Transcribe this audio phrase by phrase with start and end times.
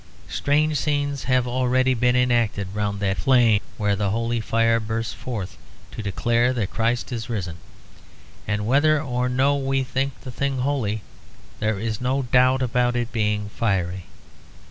[0.29, 5.57] Strange scenes have already been enacted round that fane where the Holy Fire bursts forth
[5.91, 7.57] to declare that Christ is risen;
[8.47, 11.03] and whether or no we think the thing holy
[11.59, 14.05] there is no doubt about it being fiery.